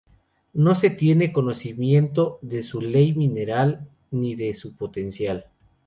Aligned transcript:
No 0.53 0.73
se 0.73 0.89
tiene 0.89 1.31
conocimiento 1.31 2.39
de 2.41 2.63
su 2.63 2.81
Ley 2.81 3.13
Mineral 3.13 3.87
ni 4.09 4.33
de 4.33 4.55
su 4.55 4.75
potencial. 4.75 5.45